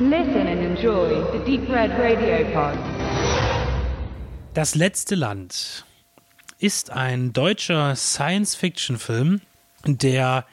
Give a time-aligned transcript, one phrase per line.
[0.00, 2.76] Listen and enjoy the Deep Red Radio Pod.
[4.52, 5.84] Das letzte Land
[6.58, 9.40] ist ein deutscher Science-Fiction-Film,
[9.86, 10.46] der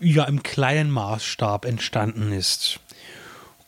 [0.00, 2.80] ja im kleinen Maßstab entstanden ist.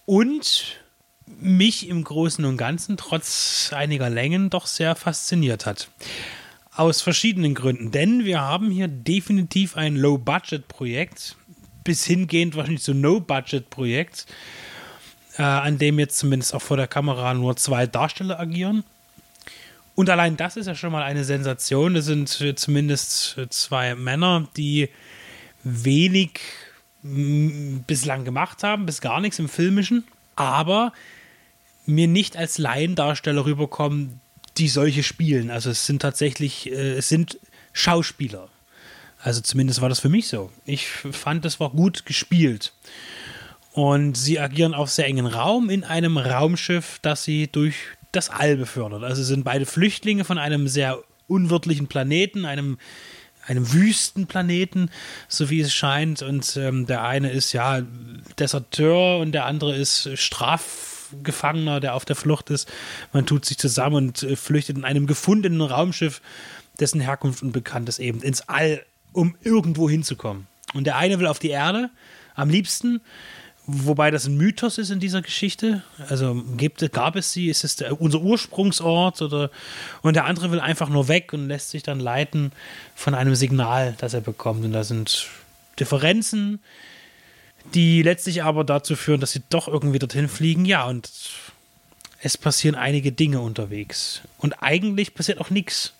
[0.06, 0.80] Und
[1.26, 5.90] mich im Großen und Ganzen trotz einiger Längen doch sehr fasziniert hat.
[6.74, 7.90] Aus verschiedenen Gründen.
[7.90, 11.36] Denn wir haben hier definitiv ein Low-Budget-Projekt,
[11.84, 14.26] bis hingehend wahrscheinlich so No-Budget-Projekt,
[15.38, 18.84] äh, an dem jetzt zumindest auch vor der Kamera nur zwei Darsteller agieren.
[19.94, 21.94] Und allein das ist ja schon mal eine Sensation.
[21.94, 24.88] Das sind zumindest zwei Männer, die
[25.64, 26.40] wenig
[27.02, 30.04] bislang gemacht haben, bis gar nichts im Filmischen,
[30.36, 30.92] aber
[31.84, 34.20] mir nicht als Laiendarsteller rüberkommen,
[34.56, 35.50] die solche spielen.
[35.50, 37.38] Also es sind tatsächlich, äh, es sind
[37.72, 38.48] Schauspieler.
[39.22, 40.50] Also zumindest war das für mich so.
[40.64, 42.72] Ich fand, das war gut gespielt.
[43.72, 47.74] Und sie agieren auf sehr engen Raum in einem Raumschiff, das sie durch
[48.10, 49.02] das All befördert.
[49.04, 52.78] Also sind beide Flüchtlinge von einem sehr unwirtlichen Planeten, einem,
[53.46, 54.90] einem Wüstenplaneten,
[55.28, 56.20] so wie es scheint.
[56.20, 57.80] Und ähm, der eine ist ja
[58.38, 62.70] Deserteur und der andere ist Strafgefangener, der auf der Flucht ist.
[63.12, 66.20] Man tut sich zusammen und äh, flüchtet in einem gefundenen Raumschiff,
[66.78, 70.46] dessen Herkunft unbekannt ist, eben ins All, um irgendwo hinzukommen.
[70.74, 71.90] Und der eine will auf die Erde,
[72.34, 73.00] am liebsten
[73.64, 75.84] Wobei das ein Mythos ist in dieser Geschichte.
[76.08, 79.50] Also gibt, gab es sie, ist es der, unser Ursprungsort oder
[80.02, 82.50] und der andere will einfach nur weg und lässt sich dann leiten
[82.96, 84.64] von einem Signal, das er bekommt.
[84.64, 85.28] Und da sind
[85.78, 86.58] Differenzen,
[87.72, 90.64] die letztlich aber dazu führen, dass sie doch irgendwie dorthin fliegen.
[90.64, 91.08] Ja, und
[92.20, 94.22] es passieren einige Dinge unterwegs.
[94.38, 95.92] Und eigentlich passiert auch nichts.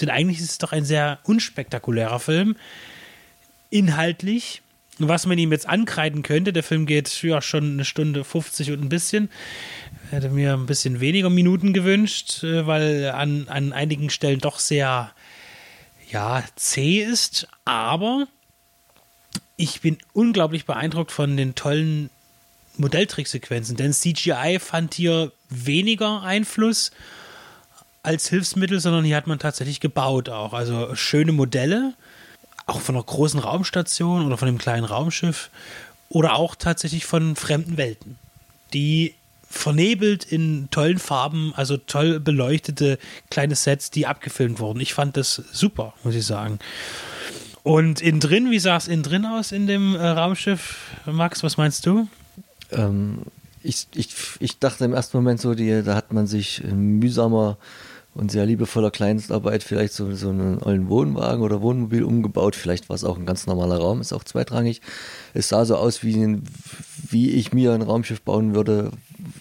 [0.00, 2.56] Denn eigentlich ist es doch ein sehr unspektakulärer Film.
[3.70, 4.62] Inhaltlich
[4.98, 8.82] was man ihm jetzt ankreiden könnte, der Film geht ja schon eine Stunde 50 und
[8.82, 9.30] ein bisschen.
[10.10, 15.12] Hätte mir ein bisschen weniger Minuten gewünscht, äh, weil an, an einigen Stellen doch sehr
[16.10, 17.48] ja, zäh ist.
[17.64, 18.26] Aber
[19.56, 22.10] ich bin unglaublich beeindruckt von den tollen
[22.76, 26.90] Modelltricksequenzen, denn CGI fand hier weniger Einfluss
[28.02, 30.52] als Hilfsmittel, sondern hier hat man tatsächlich gebaut auch.
[30.52, 31.94] Also schöne Modelle
[32.66, 35.50] auch von einer großen Raumstation oder von einem kleinen Raumschiff
[36.08, 38.18] oder auch tatsächlich von fremden Welten,
[38.72, 39.14] die
[39.48, 42.98] vernebelt in tollen Farben, also toll beleuchtete
[43.30, 44.80] kleine Sets, die abgefilmt wurden.
[44.80, 46.58] Ich fand das super, muss ich sagen.
[47.62, 50.90] Und innen drin, wie sah es innen drin aus in dem äh, Raumschiff?
[51.06, 52.08] Max, was meinst du?
[52.70, 53.22] Ähm,
[53.62, 54.08] ich, ich,
[54.40, 57.58] ich dachte im ersten Moment so, die, da hat man sich mühsamer
[58.14, 62.56] und sehr liebevoller Kleinstarbeit vielleicht so, so einen ollen Wohnwagen oder Wohnmobil umgebaut.
[62.56, 64.82] Vielleicht war es auch ein ganz normaler Raum, ist auch zweitrangig.
[65.32, 66.40] Es sah so aus, wie,
[67.08, 68.90] wie ich mir ein Raumschiff bauen würde,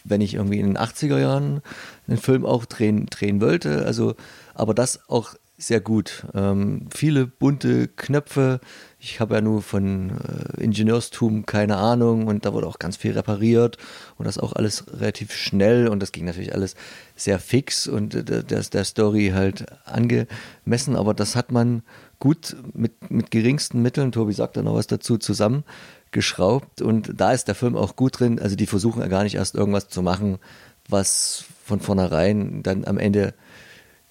[0.05, 1.61] wenn ich irgendwie in den 80er Jahren
[2.07, 3.85] einen Film auch drehen, drehen wollte.
[3.85, 4.15] Also,
[4.53, 6.25] aber das auch sehr gut.
[6.33, 8.59] Ähm, viele bunte Knöpfe.
[8.99, 13.11] Ich habe ja nur von äh, Ingenieurstum keine Ahnung und da wurde auch ganz viel
[13.11, 13.77] repariert
[14.17, 16.75] und das auch alles relativ schnell und das ging natürlich alles
[17.15, 21.83] sehr fix und äh, der, der Story halt angemessen, aber das hat man
[22.19, 27.47] gut mit, mit geringsten Mitteln, Tobi sagt da noch was dazu, zusammengeschraubt und da ist
[27.47, 28.39] der Film auch gut drin.
[28.39, 30.37] Also die versuchen ja gar nicht erst irgendwas zu machen,
[30.87, 33.33] was von vornherein dann am Ende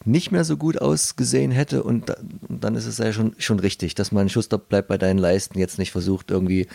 [0.04, 2.16] nicht mehr so gut ausgesehen hätte und, da,
[2.48, 5.58] und dann ist es ja schon, schon richtig, dass man Schuster bleibt bei deinen Leisten,
[5.58, 6.68] jetzt nicht versucht irgendwie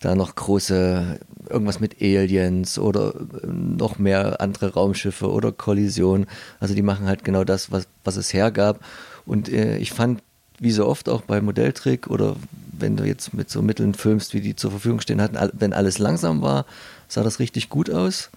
[0.00, 1.18] da noch große,
[1.48, 6.26] irgendwas mit Aliens oder äh, noch mehr andere Raumschiffe oder Kollision.
[6.60, 8.80] Also die machen halt genau das, was, was es hergab.
[9.24, 10.22] Und äh, ich fand,
[10.58, 12.36] wie so oft auch bei Modelltrick oder
[12.78, 15.98] wenn du jetzt mit so Mitteln filmst, wie die zur Verfügung stehen hatten, wenn alles
[15.98, 16.66] langsam war,
[17.08, 18.30] sah das richtig gut aus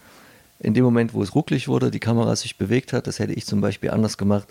[0.59, 3.45] in dem Moment, wo es rucklig wurde, die Kamera sich bewegt hat, das hätte ich
[3.45, 4.47] zum Beispiel anders gemacht,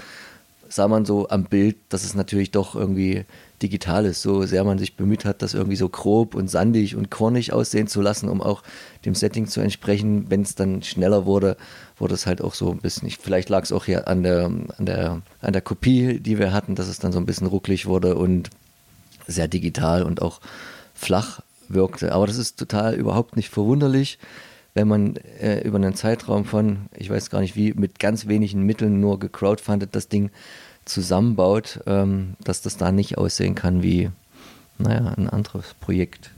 [0.69, 3.25] sah man so am Bild, dass es natürlich doch irgendwie
[3.63, 7.11] digital ist, so sehr man sich bemüht hat, das irgendwie so grob und sandig und
[7.11, 8.63] kornig aussehen zu lassen, um auch
[9.05, 10.27] dem Setting zu entsprechen.
[10.29, 11.57] Wenn es dann schneller wurde,
[11.99, 14.87] wurde es halt auch so ein bisschen, vielleicht lag es auch hier an der, an,
[14.87, 18.15] der, an der Kopie, die wir hatten, dass es dann so ein bisschen rucklig wurde
[18.15, 18.51] und
[19.27, 20.41] sehr digital und auch
[20.95, 22.13] flach wirkte.
[22.13, 24.19] Aber das ist total überhaupt nicht verwunderlich
[24.79, 28.63] wenn man äh, über einen Zeitraum von, ich weiß gar nicht wie, mit ganz wenigen
[28.63, 30.31] Mitteln nur gecrowdfundet das Ding
[30.85, 34.11] zusammenbaut, ähm, dass das da nicht aussehen kann wie,
[34.79, 36.31] naja, ein anderes Projekt.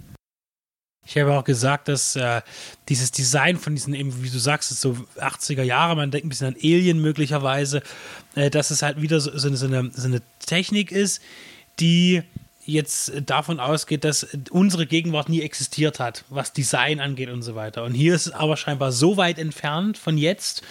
[1.06, 2.40] Ich habe auch gesagt, dass äh,
[2.88, 6.46] dieses Design von diesen, eben, wie du sagst, so 80er Jahre, man denkt ein bisschen
[6.46, 7.82] an Alien möglicherweise,
[8.36, 11.20] äh, dass es halt wieder so, so, eine, so, eine, Technik ist,
[11.78, 12.22] die
[12.64, 17.84] jetzt davon ausgeht, dass unsere Gegenwart nie existiert hat, was Design angeht und so weiter.
[17.84, 20.62] Und hier ist es aber scheinbar so weit entfernt von jetzt,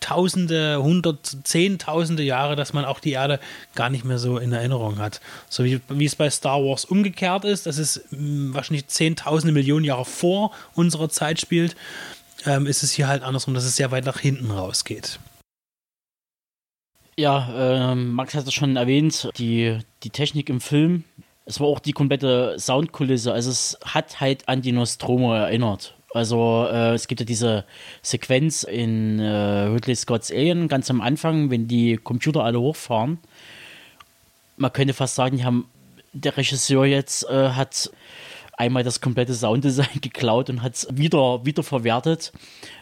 [0.00, 3.40] Tausende, Hundert, Zehntausende Jahre, dass man auch die Erde
[3.74, 5.20] gar nicht mehr so in Erinnerung hat.
[5.48, 9.52] So wie, wie es bei Star Wars umgekehrt ist, dass es mh, hm, wahrscheinlich Zehntausende
[9.52, 11.74] Millionen Jahre vor unserer Zeit spielt,
[12.46, 15.18] ähm, ist es hier halt andersrum, dass es sehr weit nach hinten rausgeht.
[17.16, 21.02] Ja, äh, Max hat es schon erwähnt, die, die Technik im Film.
[21.48, 23.32] Es war auch die komplette Soundkulisse.
[23.32, 25.94] Also es hat halt an die Nostromo erinnert.
[26.12, 27.64] Also äh, es gibt ja diese
[28.02, 33.18] Sequenz in äh, Ridley Scott's Alien ganz am Anfang, wenn die Computer alle hochfahren.
[34.58, 35.70] Man könnte fast sagen, haben,
[36.12, 37.90] der Regisseur jetzt äh, hat
[38.58, 42.30] einmal das komplette Sounddesign geklaut und hat es wieder, wieder verwertet.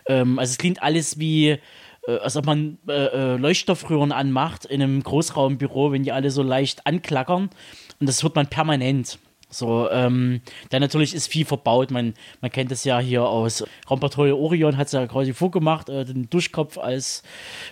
[0.07, 1.59] Ähm, also es klingt alles wie,
[2.07, 6.43] äh, als ob man äh, äh, Leuchtstoffröhren anmacht in einem Großraumbüro, wenn die alle so
[6.43, 7.51] leicht anklackern.
[8.01, 9.19] Und das hört man permanent.
[9.49, 11.91] So, ähm, dann natürlich ist viel verbaut.
[11.91, 16.05] Man, man kennt es ja hier aus Raumpatrouille Orion, hat es ja quasi vorgemacht, äh,
[16.05, 17.23] den Duschkopf als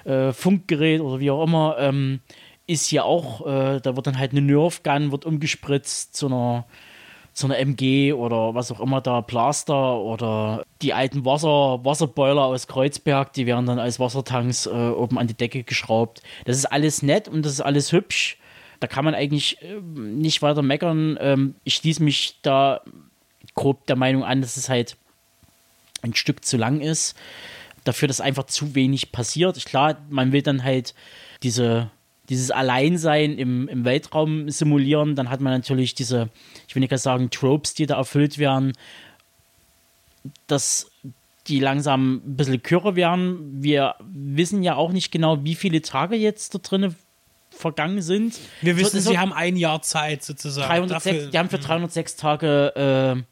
[0.05, 1.77] äh, Funkgerät oder wie auch immer.
[1.79, 2.21] Ähm,
[2.67, 6.65] ist hier auch, äh, da wird dann halt eine Nerf Gun, wird umgespritzt zu einer,
[7.35, 12.67] zu einer MG oder was auch immer da, Plaster oder die alten Wasser, Wasserboiler aus
[12.67, 16.23] Kreuzberg, die werden dann als Wassertanks äh, oben an die Decke geschraubt.
[16.47, 18.39] Das ist alles nett und das ist alles hübsch
[18.85, 21.17] da kann man eigentlich äh, nicht weiter meckern.
[21.19, 22.83] Ähm, ich schließe mich da
[23.55, 24.97] grob der Meinung an, dass es halt
[26.03, 27.17] ein Stück zu lang ist.
[27.85, 29.65] Dafür, dass einfach zu wenig passiert.
[29.65, 30.95] Klar, man will dann halt
[31.43, 31.91] diese,
[32.29, 35.15] dieses Alleinsein im, im Weltraum simulieren.
[35.15, 36.29] Dann hat man natürlich diese,
[36.67, 38.73] ich will nicht sagen, Tropes, die da erfüllt werden,
[40.47, 40.91] dass
[41.47, 43.63] die langsam ein bisschen kürrer werden.
[43.63, 46.95] Wir wissen ja auch nicht genau, wie viele Tage jetzt da drin
[47.51, 48.39] vergangen sind.
[48.63, 50.69] Wir wissen, so, sie haben ein Jahr Zeit sozusagen.
[50.69, 53.23] 306, die haben für 306 Tage äh,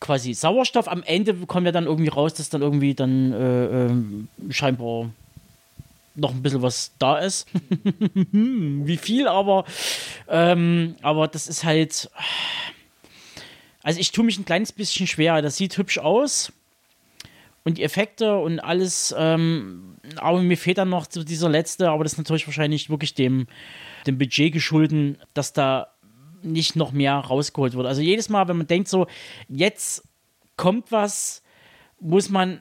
[0.00, 0.88] quasi Sauerstoff.
[0.88, 5.10] Am Ende kommen wir dann irgendwie raus, dass dann irgendwie dann äh, äh, scheinbar
[6.14, 7.46] noch ein bisschen was da ist.
[8.32, 9.64] Wie viel, aber,
[10.28, 12.10] ähm, aber das ist halt.
[13.82, 15.42] Also ich tue mich ein kleines bisschen schwer.
[15.42, 16.52] Das sieht hübsch aus
[17.64, 22.12] und die Effekte und alles, ähm, aber mir fehlt dann noch dieser letzte, aber das
[22.12, 23.46] ist natürlich wahrscheinlich wirklich dem,
[24.06, 25.88] dem Budget geschulden, dass da
[26.42, 27.86] nicht noch mehr rausgeholt wird.
[27.86, 29.06] Also jedes Mal, wenn man denkt so,
[29.48, 30.04] jetzt
[30.56, 31.42] kommt was,
[32.00, 32.60] muss man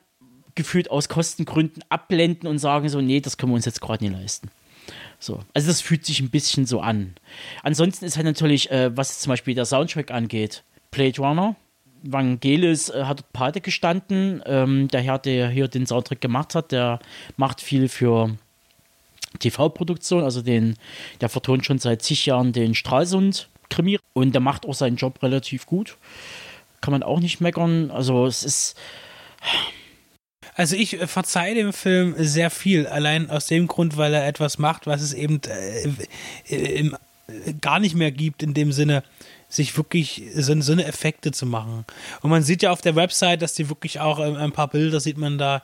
[0.56, 4.20] gefühlt aus Kostengründen abblenden und sagen so, nee, das können wir uns jetzt gerade nicht
[4.20, 4.50] leisten.
[5.20, 5.40] So.
[5.54, 7.14] Also das fühlt sich ein bisschen so an.
[7.64, 11.56] Ansonsten ist halt natürlich, äh, was zum Beispiel der Soundtrack angeht, Blade Runner,
[12.04, 14.42] Vangelis äh, hat dort Pate gestanden.
[14.46, 17.00] Ähm, der Herr, der hier den Soundtrack gemacht hat, der
[17.38, 18.36] macht viel für
[19.40, 20.76] TV-Produktion, also den,
[21.22, 25.66] der vertont schon seit zig Jahren den Stralsund-Krimi und der macht auch seinen Job relativ
[25.66, 25.98] gut.
[26.82, 27.92] Kann man auch nicht meckern.
[27.92, 28.76] Also es ist.
[30.56, 34.58] Also ich äh, verzeihe dem Film sehr viel, allein aus dem Grund, weil er etwas
[34.58, 35.90] macht, was es eben äh,
[36.56, 36.92] äh,
[37.62, 39.04] gar nicht mehr gibt in dem Sinne
[39.48, 41.86] sich wirklich so, so eine Effekte zu machen.
[42.22, 45.00] Und man sieht ja auf der Website, dass die wirklich auch ähm, ein paar Bilder
[45.00, 45.62] sieht man da.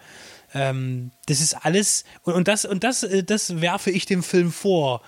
[0.54, 4.52] Ähm, das ist alles und, und das und das äh, das werfe ich dem Film
[4.52, 5.02] vor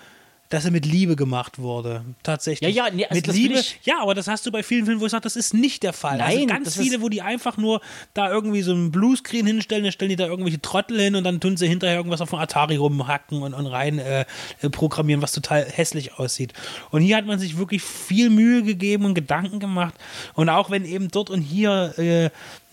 [0.50, 2.04] dass er mit Liebe gemacht wurde.
[2.24, 2.74] Tatsächlich.
[2.74, 3.62] Ja, ja, nee, also mit Liebe.
[3.84, 5.92] Ja, aber das hast du bei vielen Filmen, wo ich sage, das ist nicht der
[5.92, 6.20] Fall.
[6.20, 7.80] Also Nein, also ganz viele, wo die einfach nur
[8.14, 11.40] da irgendwie so einen Bluescreen hinstellen, dann stellen die da irgendwelche Trottel hin und dann
[11.40, 14.24] tun sie hinterher irgendwas auf dem Atari rumhacken und, und rein äh,
[14.72, 16.52] programmieren, was total hässlich aussieht.
[16.90, 19.94] Und hier hat man sich wirklich viel Mühe gegeben und Gedanken gemacht.
[20.34, 22.30] Und auch wenn eben dort und hier äh,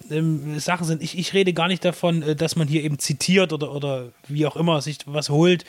[0.10, 1.02] ähm, Sachen sind.
[1.02, 4.46] Ich, ich rede gar nicht davon, äh, dass man hier eben zitiert oder, oder wie
[4.46, 5.64] auch immer sich was holt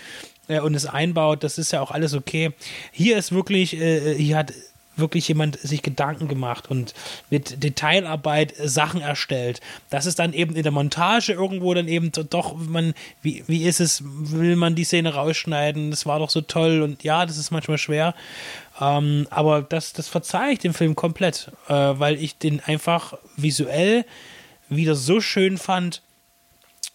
[0.49, 2.53] äh, und es einbaut, das ist ja auch alles okay.
[2.93, 4.53] Hier ist wirklich, äh, hier hat
[4.99, 6.95] wirklich jemand sich Gedanken gemacht und
[7.31, 9.61] mit Detailarbeit Sachen erstellt.
[9.91, 13.81] Das ist dann eben in der Montage irgendwo dann eben doch, man, wie, wie ist
[13.81, 15.91] es, will man die Szene rausschneiden?
[15.91, 18.15] Das war doch so toll und ja, das ist manchmal schwer.
[18.81, 24.05] Ähm, aber das, das verzeihe ich dem Film komplett, äh, weil ich den einfach visuell
[24.69, 26.03] wieder so schön fand,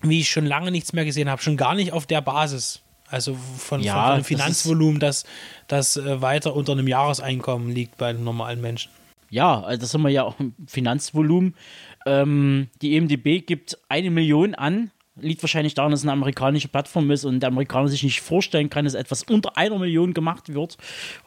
[0.02, 1.42] wie ich schon lange nichts mehr gesehen habe.
[1.42, 2.82] Schon gar nicht auf der Basis.
[3.10, 5.26] Also von, ja, von einem Finanzvolumen, das,
[5.68, 8.92] das äh, weiter unter einem Jahreseinkommen liegt bei einem normalen Menschen.
[9.30, 11.56] Ja, also das haben wir ja auch im Finanzvolumen.
[12.06, 17.12] Ähm, die EMDB gibt eine Million an Liegt wahrscheinlich daran, dass es eine amerikanische Plattform
[17.12, 20.78] ist und der Amerikaner sich nicht vorstellen kann, dass etwas unter einer Million gemacht wird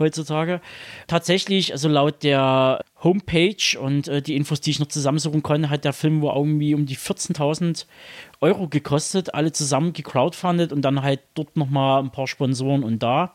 [0.01, 0.61] heutzutage.
[1.07, 5.85] Tatsächlich, also laut der Homepage und äh, die Infos, die ich noch zusammensuchen konnte, hat
[5.85, 7.87] der Film wohl irgendwie um die 14.000
[8.41, 13.35] Euro gekostet, alle zusammen gecrowdfundet und dann halt dort nochmal ein paar Sponsoren und da.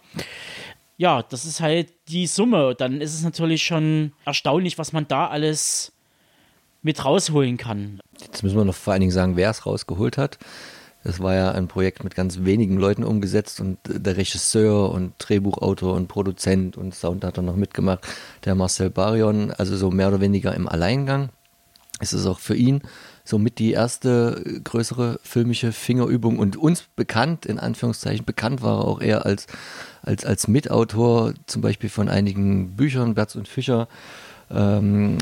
[0.97, 2.75] ja, das ist halt die Summe.
[2.77, 5.93] Dann ist es natürlich schon erstaunlich, was man da alles
[6.81, 7.99] mit rausholen kann.
[8.19, 10.37] Jetzt müssen wir noch vor allen Dingen sagen, wer es rausgeholt hat.
[11.03, 15.95] Es war ja ein Projekt mit ganz wenigen Leuten umgesetzt und der Regisseur und Drehbuchautor
[15.95, 18.07] und Produzent und Sound hat er noch mitgemacht,
[18.45, 21.29] der Marcel Barion, also so mehr oder weniger im Alleingang.
[21.99, 22.81] Es ist auch für ihn
[23.23, 29.01] somit die erste größere filmische Fingerübung und uns bekannt, in Anführungszeichen bekannt war er auch
[29.01, 29.47] eher als,
[30.01, 33.87] als, als Mitautor zum Beispiel von einigen Büchern, Berz und Fischer,
[34.53, 35.17] ähm,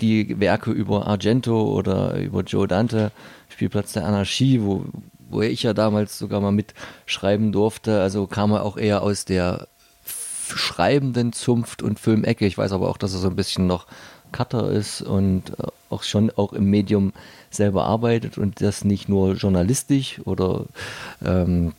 [0.00, 3.12] die Werke über Argento oder über Joe Dante,
[3.48, 4.84] Spielplatz der Anarchie, wo,
[5.28, 8.00] wo ich ja damals sogar mal mitschreiben durfte.
[8.00, 9.68] Also kam er auch eher aus der
[10.04, 12.46] schreibenden Zunft und Filmecke.
[12.46, 13.86] Ich weiß aber auch, dass er so ein bisschen noch
[14.32, 17.12] Cutter ist und äh, auch schon auch im Medium
[17.50, 20.64] selber arbeitet und das nicht nur journalistisch oder
[21.24, 21.74] ähm,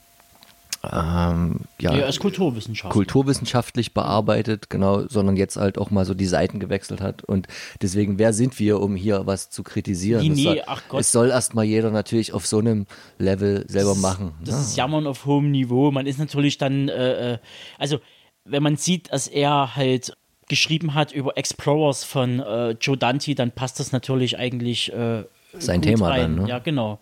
[0.92, 2.92] ähm, ja, ja, als Kulturwissenschaftler.
[2.92, 7.24] kulturwissenschaftlich bearbeitet, genau, sondern jetzt halt auch mal so die Seiten gewechselt hat.
[7.24, 7.48] Und
[7.82, 10.22] deswegen, wer sind wir, um hier was zu kritisieren?
[10.22, 11.00] Nee, Es nee, soll, ach Gott.
[11.00, 12.86] Es soll erstmal jeder natürlich auf so einem
[13.18, 14.34] Level selber machen.
[14.44, 14.62] Das ne?
[14.62, 15.90] ist Jammern auf hohem Niveau.
[15.92, 17.38] Man ist natürlich dann, äh, äh,
[17.80, 18.00] also
[18.44, 20.18] wenn man sieht, dass er halt
[20.50, 25.24] geschrieben hat über Explorers von äh, Joe Dante, dann passt das natürlich eigentlich äh,
[25.58, 26.36] Sein Thema rein.
[26.36, 26.50] dann, ne?
[26.50, 27.00] Ja, genau.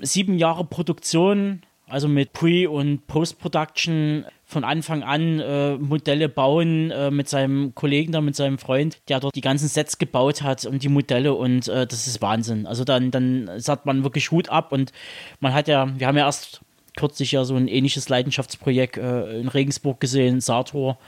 [0.00, 7.10] Sieben Jahre Produktion, also mit Pre- und Post-Production von Anfang an äh, Modelle bauen äh,
[7.10, 10.82] mit seinem Kollegen da, mit seinem Freund, der dort die ganzen Sets gebaut hat und
[10.82, 12.66] die Modelle und äh, das ist Wahnsinn.
[12.66, 14.92] Also dann, dann sagt man wirklich Hut ab und
[15.40, 16.60] man hat ja, wir haben ja erst
[16.96, 20.98] kürzlich ja so ein ähnliches Leidenschaftsprojekt äh, in Regensburg gesehen, Sator.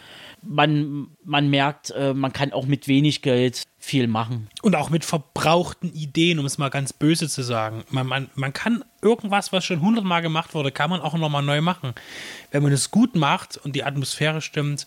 [0.42, 4.48] Man, man merkt, äh, man kann auch mit wenig Geld viel machen.
[4.60, 7.84] Und auch mit verbrauchten Ideen, um es mal ganz böse zu sagen.
[7.88, 11.62] Man, man, man kann irgendwas, was schon hundertmal gemacht wurde, kann man auch nochmal neu
[11.62, 11.94] machen.
[12.50, 14.86] Wenn man es gut macht und die Atmosphäre stimmt,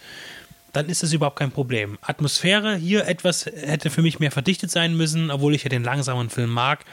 [0.72, 1.98] dann ist das überhaupt kein Problem.
[2.02, 6.30] Atmosphäre hier etwas hätte für mich mehr verdichtet sein müssen, obwohl ich ja den langsamen
[6.30, 6.86] Film mag.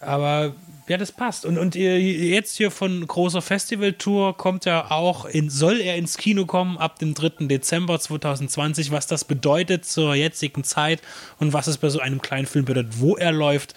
[0.00, 0.54] Aber
[0.88, 1.44] ja, das passt.
[1.46, 6.16] Und, und ihr- jetzt hier von großer Festivaltour kommt er auch in, soll er ins
[6.16, 7.46] Kino kommen ab dem 3.
[7.46, 11.00] Dezember 2020, was das bedeutet zur jetzigen Zeit
[11.38, 13.74] und was es bei so einem kleinen Film bedeutet, wo er läuft,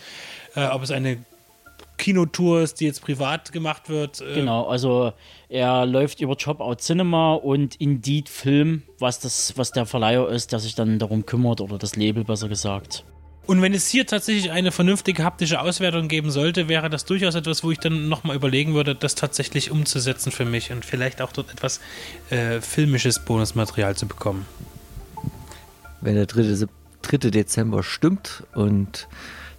[0.56, 1.18] äh, ob es eine
[1.98, 4.22] Kinotour ist, die jetzt privat gemacht wird.
[4.22, 5.13] Äh, Genau, also
[5.50, 10.51] er läuft über Job Out Cinema und Indeed Film, was das, was der Verleiher ist,
[10.51, 13.03] der sich dann darum kümmert oder das Label besser gesagt.
[13.45, 17.63] Und wenn es hier tatsächlich eine vernünftige haptische Auswertung geben sollte, wäre das durchaus etwas,
[17.63, 21.51] wo ich dann nochmal überlegen würde, das tatsächlich umzusetzen für mich und vielleicht auch dort
[21.51, 21.81] etwas
[22.29, 24.45] äh, filmisches Bonusmaterial zu bekommen.
[26.00, 26.41] Wenn der 3.
[26.53, 26.69] Sep-
[27.01, 27.29] 3.
[27.31, 29.09] Dezember stimmt und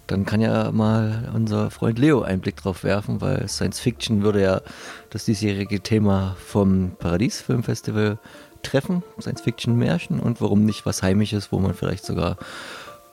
[0.07, 4.41] dann kann ja mal unser Freund Leo einen Blick drauf werfen, weil Science Fiction würde
[4.41, 4.61] ja
[5.09, 8.19] das diesjährige Thema vom Paradies Filmfestival
[8.61, 12.37] treffen, Science Fiction Märchen und warum nicht was Heimisches, wo man vielleicht sogar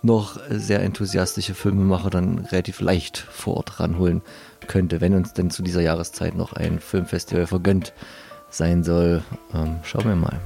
[0.03, 4.23] noch sehr enthusiastische Filmemacher dann relativ leicht vor Ort ranholen
[4.67, 7.93] könnte, wenn uns denn zu dieser Jahreszeit noch ein Filmfestival vergönnt
[8.51, 9.23] sein soll.
[9.55, 10.41] Ähm, schauen wir mal.